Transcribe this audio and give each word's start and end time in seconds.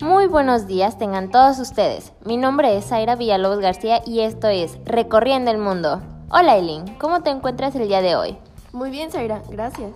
Muy 0.00 0.26
buenos 0.26 0.66
días 0.66 0.98
tengan 0.98 1.30
todos 1.30 1.58
ustedes. 1.58 2.12
Mi 2.24 2.36
nombre 2.36 2.76
es 2.76 2.86
Zaira 2.86 3.16
Villalobos 3.16 3.60
García 3.60 4.02
y 4.06 4.20
esto 4.20 4.48
es 4.48 4.78
Recorriendo 4.84 5.50
el 5.50 5.58
Mundo. 5.58 6.02
Hola 6.30 6.56
Eileen, 6.56 6.96
¿cómo 6.98 7.22
te 7.22 7.30
encuentras 7.30 7.74
el 7.74 7.88
día 7.88 8.02
de 8.02 8.16
hoy? 8.16 8.38
Muy 8.72 8.90
bien, 8.90 9.10
Zaira, 9.10 9.42
gracias. 9.48 9.92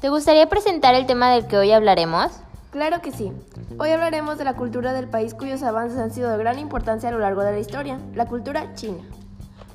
¿Te 0.00 0.08
gustaría 0.08 0.48
presentar 0.48 0.94
el 0.94 1.06
tema 1.06 1.30
del 1.30 1.46
que 1.46 1.58
hoy 1.58 1.72
hablaremos? 1.72 2.32
Claro 2.70 3.00
que 3.02 3.12
sí. 3.12 3.32
Hoy 3.78 3.90
hablaremos 3.90 4.38
de 4.38 4.44
la 4.44 4.56
cultura 4.56 4.92
del 4.92 5.08
país 5.08 5.34
cuyos 5.34 5.62
avances 5.62 5.98
han 5.98 6.10
sido 6.10 6.30
de 6.30 6.38
gran 6.38 6.58
importancia 6.58 7.08
a 7.08 7.12
lo 7.12 7.18
largo 7.18 7.42
de 7.42 7.52
la 7.52 7.58
historia, 7.58 7.98
la 8.14 8.26
cultura 8.26 8.74
china. 8.74 9.02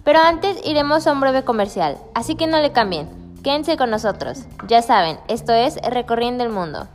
Pero 0.03 0.19
antes 0.19 0.59
iremos 0.65 1.07
a 1.07 1.11
un 1.11 1.21
breve 1.21 1.43
comercial, 1.43 1.97
así 2.13 2.35
que 2.35 2.47
no 2.47 2.59
le 2.59 2.71
cambien. 2.71 3.22
Quédense 3.43 3.75
con 3.75 3.89
nosotros. 3.89 4.39
Ya 4.69 4.81
saben, 4.81 5.19
esto 5.27 5.51
es 5.51 5.75
Recorriendo 5.75 6.45
el 6.45 6.49
Mundo. 6.49 6.87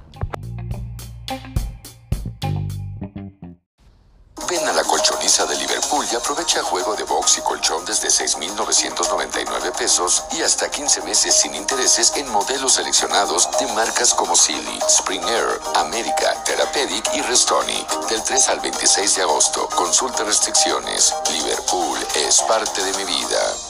Ven 4.49 4.67
a 4.67 4.73
la 4.73 4.83
colchoniza 4.85 5.45
de 5.45 5.57
Liverpool 5.57 6.07
y 6.11 6.17
aprovecha 6.17 6.63
juego 6.63 6.97
de 6.97 7.05
box 7.05 7.37
y 7.37 7.43
colchón 7.43 7.85
desde 7.85 8.09
6,999 8.09 9.73
pesos 9.77 10.25
y 10.33 10.41
hasta 10.41 10.71
15 10.71 11.03
meses 11.03 11.35
sin 11.35 11.55
intereses 11.55 12.15
en 12.17 12.27
modelos 12.31 12.73
seleccionados 12.73 13.47
de 13.61 13.67
marcas 13.75 14.15
como 14.15 14.35
Silly, 14.35 14.79
Spring 14.89 15.23
Air, 15.25 15.61
América, 15.75 16.33
Therapeutic 16.45 17.13
y 17.13 17.21
Restonic. 17.21 18.09
Del 18.09 18.23
3 18.23 18.49
al 18.49 18.61
26 18.61 19.17
de 19.17 19.23
agosto. 19.23 19.69
Consulta 19.77 20.25
restricciones. 20.25 21.15
Liverpool 21.31 21.99
es 22.17 22.41
parte 22.41 22.83
de 22.83 22.95
mi 22.97 23.05
vida. 23.05 23.68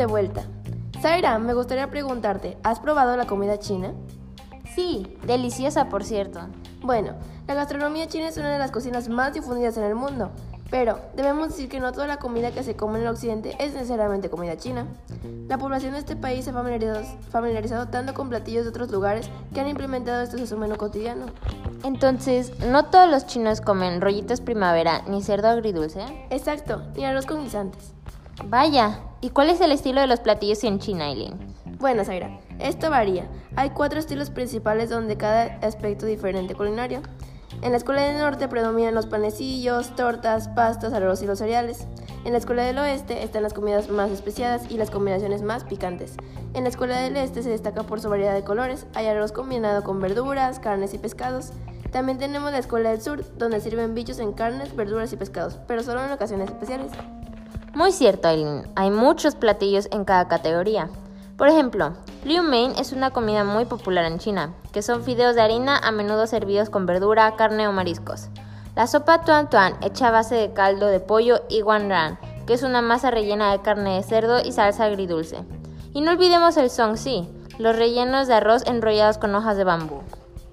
De 0.00 0.06
vuelta. 0.06 0.44
Zaira, 1.02 1.38
me 1.38 1.52
gustaría 1.52 1.90
preguntarte, 1.90 2.56
¿has 2.62 2.80
probado 2.80 3.18
la 3.18 3.26
comida 3.26 3.58
china? 3.58 3.92
Sí, 4.74 5.18
deliciosa 5.26 5.90
por 5.90 6.04
cierto. 6.04 6.40
Bueno, 6.80 7.12
la 7.46 7.52
gastronomía 7.52 8.08
china 8.08 8.28
es 8.28 8.38
una 8.38 8.50
de 8.50 8.58
las 8.58 8.70
cocinas 8.70 9.10
más 9.10 9.34
difundidas 9.34 9.76
en 9.76 9.84
el 9.84 9.94
mundo, 9.94 10.30
pero 10.70 10.98
debemos 11.14 11.48
decir 11.48 11.68
que 11.68 11.80
no 11.80 11.92
toda 11.92 12.06
la 12.06 12.16
comida 12.16 12.50
que 12.50 12.62
se 12.62 12.76
come 12.76 12.98
en 12.98 13.02
el 13.04 13.10
occidente 13.10 13.54
es 13.58 13.74
necesariamente 13.74 14.30
comida 14.30 14.56
china. 14.56 14.86
La 15.48 15.58
población 15.58 15.92
de 15.92 15.98
este 15.98 16.16
país 16.16 16.46
se 16.46 16.50
ha 16.50 16.54
familiarizado, 16.54 17.04
familiarizado 17.28 17.88
tanto 17.88 18.14
con 18.14 18.30
platillos 18.30 18.64
de 18.64 18.70
otros 18.70 18.90
lugares 18.90 19.28
que 19.52 19.60
han 19.60 19.68
implementado 19.68 20.22
esto 20.22 20.38
en 20.38 20.46
su 20.46 20.56
menú 20.56 20.78
cotidiano. 20.78 21.26
Entonces, 21.84 22.58
¿no 22.60 22.86
todos 22.86 23.10
los 23.10 23.26
chinos 23.26 23.60
comen 23.60 24.00
rollitos 24.00 24.40
primavera 24.40 25.02
ni 25.08 25.22
cerdo 25.22 25.48
agridulce? 25.48 26.00
Exacto, 26.30 26.84
ni 26.96 27.04
arroz 27.04 27.26
con 27.26 27.42
guisantes. 27.44 27.92
Vaya, 28.44 29.00
¿y 29.20 29.30
cuál 29.30 29.50
es 29.50 29.60
el 29.60 29.72
estilo 29.72 30.00
de 30.00 30.06
los 30.06 30.20
platillos 30.20 30.64
en 30.64 30.78
China, 30.78 31.08
Eileen? 31.08 31.38
Bueno, 31.78 32.04
Zaira, 32.04 32.40
esto 32.58 32.90
varía. 32.90 33.28
Hay 33.56 33.70
cuatro 33.70 33.98
estilos 33.98 34.30
principales 34.30 34.90
donde 34.90 35.16
cada 35.16 35.58
aspecto 35.62 36.06
diferente 36.06 36.54
culinario. 36.54 37.02
En 37.62 37.72
la 37.72 37.78
escuela 37.78 38.02
del 38.02 38.18
norte 38.18 38.48
predominan 38.48 38.94
los 38.94 39.06
panecillos, 39.06 39.94
tortas, 39.94 40.48
pastas, 40.48 40.92
arroz 40.92 41.22
y 41.22 41.26
los 41.26 41.38
cereales. 41.38 41.86
En 42.24 42.32
la 42.32 42.38
escuela 42.38 42.64
del 42.64 42.78
oeste 42.78 43.22
están 43.22 43.42
las 43.42 43.54
comidas 43.54 43.88
más 43.90 44.10
especiadas 44.10 44.70
y 44.70 44.78
las 44.78 44.90
combinaciones 44.90 45.42
más 45.42 45.64
picantes. 45.64 46.16
En 46.54 46.64
la 46.64 46.70
escuela 46.70 46.98
del 46.98 47.16
este 47.16 47.42
se 47.42 47.50
destaca 47.50 47.82
por 47.82 48.00
su 48.00 48.08
variedad 48.08 48.34
de 48.34 48.44
colores. 48.44 48.86
Hay 48.94 49.06
arroz 49.06 49.32
combinado 49.32 49.84
con 49.84 50.00
verduras, 50.00 50.58
carnes 50.58 50.94
y 50.94 50.98
pescados. 50.98 51.52
También 51.92 52.18
tenemos 52.18 52.52
la 52.52 52.58
escuela 52.58 52.90
del 52.90 53.02
sur, 53.02 53.24
donde 53.36 53.60
sirven 53.60 53.94
bichos 53.94 54.18
en 54.18 54.32
carnes, 54.32 54.74
verduras 54.74 55.12
y 55.12 55.16
pescados, 55.16 55.58
pero 55.66 55.82
solo 55.82 56.04
en 56.04 56.12
ocasiones 56.12 56.48
especiales. 56.48 56.90
Muy 57.74 57.92
cierto, 57.92 58.26
Aileen. 58.26 58.68
Hay 58.74 58.90
muchos 58.90 59.36
platillos 59.36 59.88
en 59.92 60.04
cada 60.04 60.26
categoría. 60.26 60.90
Por 61.36 61.48
ejemplo, 61.48 61.94
liu 62.24 62.42
mein 62.42 62.72
es 62.72 62.92
una 62.92 63.12
comida 63.12 63.44
muy 63.44 63.64
popular 63.64 64.04
en 64.06 64.18
China, 64.18 64.54
que 64.72 64.82
son 64.82 65.04
fideos 65.04 65.36
de 65.36 65.42
harina 65.42 65.78
a 65.78 65.92
menudo 65.92 66.26
servidos 66.26 66.68
con 66.68 66.84
verdura, 66.84 67.36
carne 67.36 67.68
o 67.68 67.72
mariscos. 67.72 68.28
La 68.74 68.88
sopa 68.88 69.22
tuan 69.22 69.48
tuan, 69.48 69.74
hecha 69.82 70.08
a 70.08 70.10
base 70.10 70.34
de 70.34 70.52
caldo 70.52 70.86
de 70.86 70.98
pollo 70.98 71.42
y 71.48 71.62
ran, 71.62 72.18
que 72.46 72.54
es 72.54 72.64
una 72.64 72.82
masa 72.82 73.12
rellena 73.12 73.52
de 73.52 73.62
carne 73.62 73.96
de 73.96 74.02
cerdo 74.02 74.40
y 74.44 74.50
salsa 74.50 74.86
agridulce. 74.86 75.38
Y 75.94 76.00
no 76.00 76.10
olvidemos 76.10 76.56
el 76.56 76.70
song 76.70 76.96
si, 76.96 77.28
los 77.58 77.76
rellenos 77.76 78.26
de 78.26 78.34
arroz 78.34 78.64
enrollados 78.66 79.18
con 79.18 79.34
hojas 79.34 79.56
de 79.56 79.64
bambú. 79.64 80.02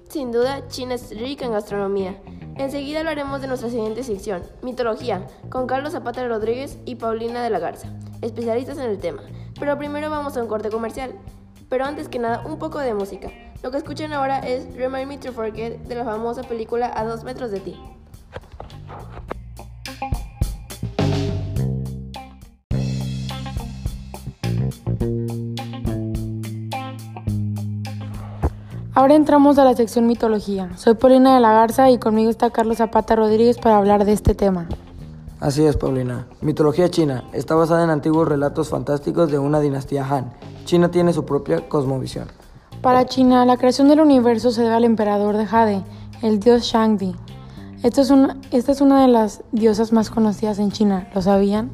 Sin 0.08 0.30
duda, 0.30 0.68
China 0.68 0.94
es 0.94 1.10
rica 1.10 1.44
en 1.44 1.52
gastronomía. 1.52 2.16
Enseguida 2.58 2.98
hablaremos 2.98 3.40
de 3.40 3.46
nuestra 3.46 3.70
siguiente 3.70 4.02
sección, 4.02 4.42
mitología, 4.62 5.24
con 5.48 5.68
Carlos 5.68 5.92
Zapata 5.92 6.26
Rodríguez 6.26 6.76
y 6.84 6.96
Paulina 6.96 7.40
de 7.40 7.50
la 7.50 7.60
Garza, 7.60 7.88
especialistas 8.20 8.78
en 8.78 8.90
el 8.90 8.98
tema. 8.98 9.22
Pero 9.60 9.78
primero 9.78 10.10
vamos 10.10 10.36
a 10.36 10.42
un 10.42 10.48
corte 10.48 10.68
comercial. 10.68 11.12
Pero 11.68 11.84
antes 11.84 12.08
que 12.08 12.18
nada, 12.18 12.42
un 12.44 12.58
poco 12.58 12.80
de 12.80 12.94
música. 12.94 13.30
Lo 13.62 13.70
que 13.70 13.76
escuchan 13.76 14.12
ahora 14.12 14.40
es 14.40 14.74
Remind 14.74 15.06
Me 15.06 15.18
to 15.18 15.32
Forget 15.32 15.78
de 15.82 15.94
la 15.94 16.04
famosa 16.04 16.42
película 16.42 16.90
A 16.92 17.04
dos 17.04 17.22
metros 17.22 17.52
de 17.52 17.60
ti. 17.60 17.80
Ahora 28.98 29.14
entramos 29.14 29.58
a 29.58 29.64
la 29.64 29.76
sección 29.76 30.08
mitología. 30.08 30.76
Soy 30.76 30.94
Paulina 30.94 31.36
de 31.36 31.40
la 31.40 31.52
Garza 31.52 31.88
y 31.88 31.98
conmigo 31.98 32.30
está 32.30 32.50
Carlos 32.50 32.78
Zapata 32.78 33.14
Rodríguez 33.14 33.56
para 33.56 33.76
hablar 33.76 34.04
de 34.04 34.12
este 34.12 34.34
tema. 34.34 34.66
Así 35.38 35.64
es, 35.64 35.76
Paulina. 35.76 36.26
Mitología 36.40 36.90
china 36.90 37.22
está 37.32 37.54
basada 37.54 37.84
en 37.84 37.90
antiguos 37.90 38.26
relatos 38.26 38.70
fantásticos 38.70 39.30
de 39.30 39.38
una 39.38 39.60
dinastía 39.60 40.04
Han. 40.04 40.32
China 40.64 40.90
tiene 40.90 41.12
su 41.12 41.24
propia 41.24 41.68
cosmovisión. 41.68 42.26
Para 42.82 43.06
China, 43.06 43.44
la 43.44 43.56
creación 43.56 43.88
del 43.88 44.00
universo 44.00 44.50
se 44.50 44.62
debe 44.62 44.74
al 44.74 44.82
emperador 44.82 45.36
de 45.36 45.46
Jade, 45.46 45.84
el 46.22 46.40
dios 46.40 46.62
Shangdi. 46.64 47.14
Esta 47.84 48.00
es, 48.00 48.10
una, 48.10 48.36
esta 48.50 48.72
es 48.72 48.80
una 48.80 49.02
de 49.02 49.06
las 49.12 49.44
diosas 49.52 49.92
más 49.92 50.10
conocidas 50.10 50.58
en 50.58 50.72
China, 50.72 51.08
¿lo 51.14 51.22
sabían? 51.22 51.70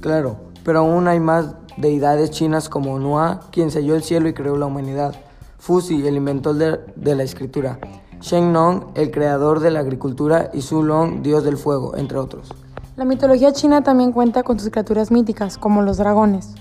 Claro, 0.00 0.36
pero 0.62 0.78
aún 0.78 1.08
hay 1.08 1.18
más 1.18 1.56
deidades 1.78 2.30
chinas 2.30 2.68
como 2.68 2.96
Nua, 3.00 3.40
quien 3.50 3.72
selló 3.72 3.96
el 3.96 4.04
cielo 4.04 4.28
y 4.28 4.34
creó 4.34 4.56
la 4.56 4.66
humanidad, 4.66 5.16
Fusi, 5.64 6.06
el 6.06 6.16
inventor 6.16 6.56
de, 6.56 6.78
de 6.94 7.14
la 7.14 7.22
escritura, 7.22 7.78
Shen 8.20 8.52
Nong, 8.52 8.88
el 8.96 9.10
creador 9.10 9.60
de 9.60 9.70
la 9.70 9.80
agricultura, 9.80 10.50
y 10.52 10.60
Su 10.60 10.82
Long, 10.82 11.22
dios 11.22 11.42
del 11.42 11.56
fuego, 11.56 11.96
entre 11.96 12.18
otros. 12.18 12.52
La 12.96 13.06
mitología 13.06 13.50
china 13.54 13.82
también 13.82 14.12
cuenta 14.12 14.42
con 14.42 14.60
sus 14.60 14.68
criaturas 14.68 15.10
míticas, 15.10 15.56
como 15.56 15.80
los 15.80 15.96
dragones. 15.96 16.52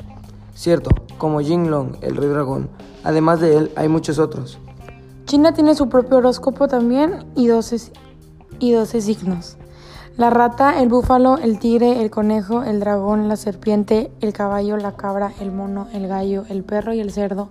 Cierto, 0.56 0.92
como 1.18 1.42
Jinglong, 1.42 1.98
el 2.00 2.16
rey 2.16 2.30
dragón. 2.30 2.70
Además 3.04 3.42
de 3.42 3.58
él, 3.58 3.72
hay 3.76 3.90
muchos 3.90 4.20
otros. 4.20 4.58
China 5.26 5.54
tiene 5.54 5.76
su 5.76 5.90
propio 5.90 6.20
horóscopo 6.20 6.70
también 6.70 7.26
y 7.36 7.48
12, 7.48 7.92
y 8.60 8.72
12 8.72 9.02
signos. 9.02 9.58
La 10.16 10.30
rata, 10.30 10.80
el 10.82 10.88
búfalo, 10.88 11.38
el 11.40 11.60
tigre, 11.60 12.02
el 12.02 12.10
conejo, 12.10 12.64
el 12.64 12.80
dragón, 12.80 13.28
la 13.28 13.36
serpiente, 13.36 14.14
el 14.22 14.32
caballo, 14.32 14.78
la 14.78 14.96
cabra, 14.96 15.34
el 15.42 15.52
mono, 15.52 15.90
el 15.92 16.08
gallo, 16.08 16.46
el 16.48 16.64
perro 16.64 16.94
y 16.94 17.02
el 17.02 17.12
cerdo 17.12 17.50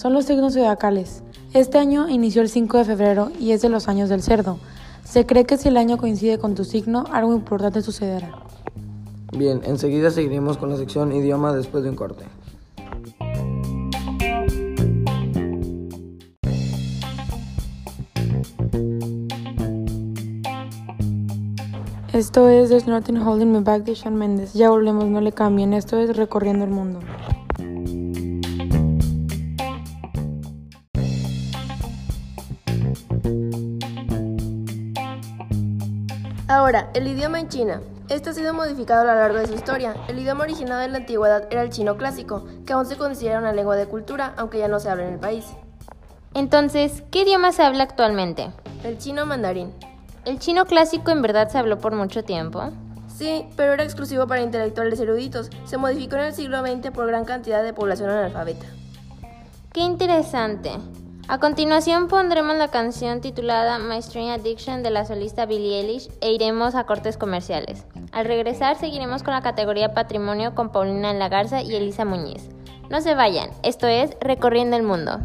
son 0.00 0.14
los 0.14 0.24
signos 0.24 0.54
zodiacales. 0.54 1.22
Este 1.52 1.76
año 1.76 2.08
inició 2.08 2.40
el 2.40 2.48
5 2.48 2.78
de 2.78 2.84
febrero 2.86 3.30
y 3.38 3.52
es 3.52 3.60
de 3.60 3.68
los 3.68 3.86
años 3.86 4.08
del 4.08 4.22
cerdo. 4.22 4.58
Se 5.04 5.26
cree 5.26 5.44
que 5.44 5.58
si 5.58 5.68
el 5.68 5.76
año 5.76 5.98
coincide 5.98 6.38
con 6.38 6.54
tu 6.54 6.64
signo, 6.64 7.04
algo 7.12 7.34
importante 7.34 7.82
sucederá. 7.82 8.30
Bien, 9.36 9.60
enseguida 9.62 10.10
seguiremos 10.10 10.56
con 10.56 10.70
la 10.70 10.78
sección 10.78 11.12
idioma 11.12 11.52
después 11.52 11.84
de 11.84 11.90
un 11.90 11.96
corte. 11.96 12.24
Esto 22.14 22.48
es 22.48 22.70
There's 22.70 22.86
Nothing 22.86 23.18
Holding 23.18 23.52
Me 23.52 23.60
Back 23.60 23.84
de 23.84 23.94
Shawn 23.94 24.16
Mendes. 24.16 24.54
Ya 24.54 24.70
volvemos, 24.70 25.04
no 25.04 25.20
le 25.20 25.32
cambien. 25.32 25.74
Esto 25.74 25.98
es 25.98 26.16
Recorriendo 26.16 26.64
el 26.64 26.70
Mundo. 26.70 27.00
Ahora, 36.50 36.90
el 36.94 37.06
idioma 37.06 37.38
en 37.38 37.48
China. 37.48 37.80
Este 38.08 38.30
ha 38.30 38.32
sido 38.32 38.52
modificado 38.52 39.02
a 39.02 39.04
lo 39.04 39.14
largo 39.14 39.38
de 39.38 39.46
su 39.46 39.54
historia. 39.54 39.94
El 40.08 40.18
idioma 40.18 40.42
originado 40.42 40.80
en 40.80 40.90
la 40.90 40.98
antigüedad 40.98 41.46
era 41.48 41.62
el 41.62 41.70
chino 41.70 41.96
clásico, 41.96 42.44
que 42.66 42.72
aún 42.72 42.86
se 42.86 42.96
considera 42.96 43.38
una 43.38 43.52
lengua 43.52 43.76
de 43.76 43.86
cultura, 43.86 44.34
aunque 44.36 44.58
ya 44.58 44.66
no 44.66 44.80
se 44.80 44.90
habla 44.90 45.06
en 45.06 45.12
el 45.12 45.20
país. 45.20 45.46
Entonces, 46.34 47.04
¿qué 47.12 47.22
idioma 47.22 47.52
se 47.52 47.62
habla 47.62 47.84
actualmente? 47.84 48.50
El 48.82 48.98
chino 48.98 49.26
mandarín. 49.26 49.72
¿El 50.24 50.40
chino 50.40 50.64
clásico 50.64 51.12
en 51.12 51.22
verdad 51.22 51.48
se 51.50 51.58
habló 51.58 51.78
por 51.78 51.94
mucho 51.94 52.24
tiempo? 52.24 52.72
Sí, 53.06 53.46
pero 53.56 53.74
era 53.74 53.84
exclusivo 53.84 54.26
para 54.26 54.42
intelectuales 54.42 54.98
eruditos. 54.98 55.50
Se 55.66 55.76
modificó 55.76 56.16
en 56.16 56.22
el 56.22 56.34
siglo 56.34 56.66
XX 56.66 56.90
por 56.90 57.06
gran 57.06 57.24
cantidad 57.24 57.62
de 57.62 57.72
población 57.72 58.10
analfabeta. 58.10 58.66
Qué 59.72 59.82
interesante. 59.82 60.72
A 61.30 61.38
continuación 61.38 62.08
pondremos 62.08 62.56
la 62.56 62.72
canción 62.72 63.20
titulada 63.20 63.78
My 63.78 63.98
Strange 63.98 64.32
Addiction 64.32 64.82
de 64.82 64.90
la 64.90 65.04
solista 65.04 65.46
Billie 65.46 65.78
Eilish 65.78 66.08
e 66.20 66.32
iremos 66.32 66.74
a 66.74 66.86
cortes 66.86 67.16
comerciales. 67.16 67.86
Al 68.10 68.24
regresar 68.24 68.76
seguiremos 68.76 69.22
con 69.22 69.34
la 69.34 69.40
categoría 69.40 69.94
Patrimonio 69.94 70.56
con 70.56 70.72
Paulina 70.72 71.14
La 71.14 71.28
Garza 71.28 71.62
y 71.62 71.76
Elisa 71.76 72.04
Muñiz. 72.04 72.48
No 72.88 73.00
se 73.00 73.14
vayan, 73.14 73.50
esto 73.62 73.86
es 73.86 74.10
Recorriendo 74.20 74.76
el 74.76 74.82
Mundo. 74.82 75.20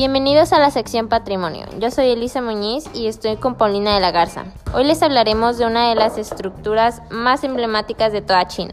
Bienvenidos 0.00 0.54
a 0.54 0.58
la 0.58 0.70
sección 0.70 1.08
Patrimonio. 1.08 1.66
Yo 1.78 1.90
soy 1.90 2.06
Elisa 2.08 2.40
Muñiz 2.40 2.88
y 2.94 3.06
estoy 3.06 3.36
con 3.36 3.56
Paulina 3.56 3.94
de 3.94 4.00
la 4.00 4.12
Garza. 4.12 4.46
Hoy 4.72 4.84
les 4.84 5.02
hablaremos 5.02 5.58
de 5.58 5.66
una 5.66 5.90
de 5.90 5.94
las 5.94 6.16
estructuras 6.16 7.02
más 7.10 7.44
emblemáticas 7.44 8.10
de 8.10 8.22
toda 8.22 8.48
China. 8.48 8.72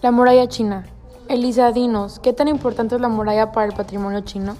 La 0.00 0.12
muralla 0.12 0.48
china. 0.48 0.86
Elisa, 1.28 1.72
dinos, 1.72 2.20
¿qué 2.20 2.32
tan 2.32 2.48
importante 2.48 2.94
es 2.94 3.02
la 3.02 3.10
muralla 3.10 3.52
para 3.52 3.66
el 3.66 3.74
patrimonio 3.74 4.22
chino? 4.22 4.56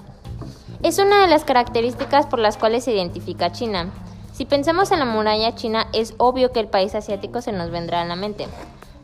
Es 0.82 0.98
una 0.98 1.22
de 1.22 1.28
las 1.28 1.44
características 1.44 2.26
por 2.26 2.40
las 2.40 2.58
cuales 2.58 2.84
se 2.84 2.92
identifica 2.92 3.52
China. 3.52 3.88
Si 4.34 4.44
pensamos 4.44 4.90
en 4.90 4.98
la 4.98 5.06
muralla 5.06 5.54
china, 5.54 5.86
es 5.94 6.12
obvio 6.18 6.52
que 6.52 6.60
el 6.60 6.68
país 6.68 6.94
asiático 6.94 7.40
se 7.40 7.52
nos 7.52 7.70
vendrá 7.70 8.02
a 8.02 8.04
la 8.04 8.16
mente. 8.16 8.48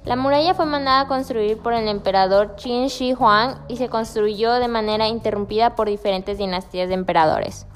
La 0.05 0.17
muralla 0.17 0.55
fue 0.55 0.67
mandada 0.67 1.03
a 1.03 1.07
construir 1.07 1.59
por 1.59 1.75
el 1.75 1.87
emperador 1.87 2.57
Qin 2.57 2.89
Shi 2.89 3.15
Huang 3.15 3.55
y 3.69 3.77
se 3.77 3.89
construyó 3.89 4.55
de 4.55 4.67
manera 4.67 5.07
interrumpida 5.07 5.77
por 5.77 5.89
diferentes 5.89 6.39
dinastías 6.39 6.89
de 6.89 6.95
emperadores. 6.95 7.67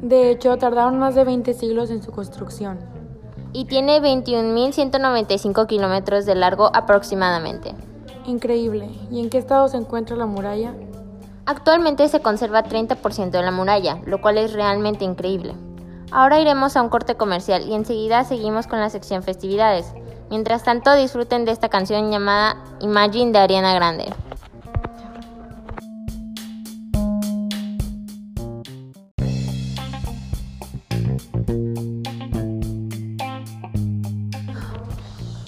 De 0.00 0.30
hecho, 0.30 0.56
tardaron 0.56 0.98
más 0.98 1.14
de 1.14 1.24
20 1.24 1.52
siglos 1.52 1.90
en 1.90 2.02
su 2.02 2.12
construcción. 2.12 2.78
Y 3.52 3.66
tiene 3.66 4.00
21.195 4.00 5.66
kilómetros 5.66 6.24
de 6.24 6.34
largo 6.34 6.70
aproximadamente. 6.74 7.74
Increíble. 8.24 8.88
¿Y 9.10 9.20
en 9.20 9.28
qué 9.28 9.38
estado 9.38 9.68
se 9.68 9.76
encuentra 9.76 10.16
la 10.16 10.26
muralla? 10.26 10.74
Actualmente 11.44 12.08
se 12.08 12.20
conserva 12.20 12.64
30% 12.64 13.30
de 13.30 13.42
la 13.42 13.52
muralla, 13.52 14.00
lo 14.04 14.20
cual 14.20 14.38
es 14.38 14.52
realmente 14.52 15.04
increíble. 15.04 15.54
Ahora 16.10 16.40
iremos 16.40 16.76
a 16.76 16.82
un 16.82 16.88
corte 16.88 17.16
comercial 17.16 17.68
y 17.68 17.74
enseguida 17.74 18.24
seguimos 18.24 18.66
con 18.66 18.80
la 18.80 18.90
sección 18.90 19.22
festividades. 19.22 19.92
Mientras 20.30 20.64
tanto, 20.64 20.94
disfruten 20.94 21.44
de 21.44 21.52
esta 21.52 21.68
canción 21.68 22.10
llamada 22.10 22.56
Imagine 22.80 23.32
de 23.32 23.38
Ariana 23.38 23.74
Grande. 23.74 24.12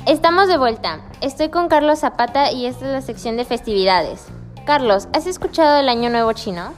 Estamos 0.07 0.49
de 0.49 0.57
vuelta. 0.57 1.01
Estoy 1.21 1.51
con 1.51 1.69
Carlos 1.69 1.99
Zapata 1.99 2.51
y 2.51 2.65
esta 2.67 2.87
es 2.87 2.93
la 2.93 3.03
sección 3.03 3.37
de 3.37 3.45
festividades. 3.45 4.27
Carlos, 4.65 5.09
¿has 5.13 5.27
escuchado 5.27 5.79
el 5.79 5.89
Año 5.89 6.09
Nuevo 6.09 6.33
Chino? 6.33 6.73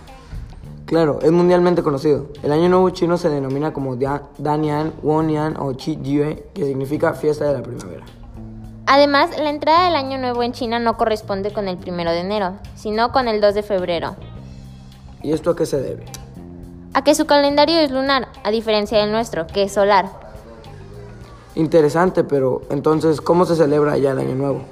Claro, 0.90 1.20
es 1.22 1.31
mundialmente 1.31 1.84
conocido. 1.84 2.26
El 2.42 2.50
Año 2.50 2.69
Nuevo 2.69 2.90
chino 2.90 3.16
se 3.16 3.28
denomina 3.28 3.72
como 3.72 3.94
Danian, 4.38 4.92
Wonian 5.04 5.56
o 5.56 5.72
Qi 5.76 6.00
Jue, 6.04 6.48
que 6.52 6.64
significa 6.64 7.14
fiesta 7.14 7.44
de 7.44 7.52
la 7.52 7.62
primavera. 7.62 8.04
Además, 8.87 9.31
la 9.38 9.50
entrada 9.50 9.84
del 9.84 9.94
Año 9.94 10.19
Nuevo 10.19 10.42
en 10.42 10.50
China 10.50 10.81
no 10.81 10.96
corresponde 10.96 11.52
con 11.52 11.69
el 11.69 11.76
primero 11.76 12.10
de 12.10 12.19
enero, 12.19 12.54
sino 12.75 13.12
con 13.12 13.28
el 13.28 13.40
2 13.40 13.54
de 13.54 13.62
febrero. 13.62 14.16
¿Y 15.22 15.31
esto 15.31 15.50
a 15.50 15.54
qué 15.54 15.64
se 15.64 15.81
debe? 15.81 16.06
A 16.93 17.04
que 17.04 17.14
su 17.14 17.25
calendario 17.25 17.78
es 17.78 17.93
lunar, 17.93 18.26
a 18.43 18.50
diferencia 18.50 18.98
del 18.98 19.12
nuestro, 19.12 19.46
que 19.46 19.62
es 19.62 19.72
solar. 19.72 20.06
Interesante, 21.54 22.25
pero 22.25 22.62
entonces, 22.69 23.20
¿cómo 23.20 23.44
se 23.44 23.54
celebra 23.54 23.96
ya 23.96 24.10
el 24.10 24.19
Año 24.19 24.34
Nuevo? 24.34 24.62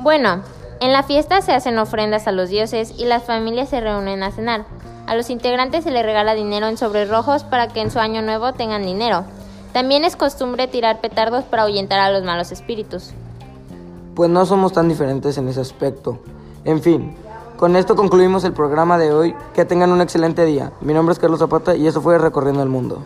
Bueno, 0.00 0.42
en 0.80 0.92
la 0.92 1.04
fiesta 1.04 1.42
se 1.42 1.52
hacen 1.52 1.78
ofrendas 1.78 2.26
a 2.26 2.32
los 2.32 2.48
dioses 2.48 2.92
y 2.98 3.04
las 3.04 3.22
familias 3.22 3.68
se 3.68 3.80
reúnen 3.80 4.24
a 4.24 4.32
cenar. 4.32 4.64
A 5.08 5.14
los 5.14 5.30
integrantes 5.30 5.84
se 5.84 5.90
les 5.90 6.04
regala 6.04 6.34
dinero 6.34 6.66
en 6.66 6.76
sobres 6.76 7.08
rojos 7.08 7.42
para 7.42 7.68
que 7.68 7.80
en 7.80 7.90
su 7.90 7.98
año 7.98 8.20
nuevo 8.20 8.52
tengan 8.52 8.82
dinero. 8.82 9.24
También 9.72 10.04
es 10.04 10.16
costumbre 10.16 10.68
tirar 10.68 11.00
petardos 11.00 11.44
para 11.44 11.62
ahuyentar 11.62 11.98
a 11.98 12.10
los 12.10 12.24
malos 12.24 12.52
espíritus. 12.52 13.12
Pues 14.14 14.28
no 14.28 14.44
somos 14.44 14.74
tan 14.74 14.86
diferentes 14.86 15.38
en 15.38 15.48
ese 15.48 15.62
aspecto. 15.62 16.18
En 16.66 16.82
fin, 16.82 17.16
con 17.56 17.74
esto 17.74 17.96
concluimos 17.96 18.44
el 18.44 18.52
programa 18.52 18.98
de 18.98 19.10
hoy. 19.14 19.34
Que 19.54 19.64
tengan 19.64 19.92
un 19.92 20.02
excelente 20.02 20.44
día. 20.44 20.72
Mi 20.82 20.92
nombre 20.92 21.14
es 21.14 21.18
Carlos 21.18 21.38
Zapata 21.38 21.74
y 21.74 21.86
eso 21.86 22.02
fue 22.02 22.18
Recorriendo 22.18 22.62
el 22.62 22.68
Mundo. 22.68 23.02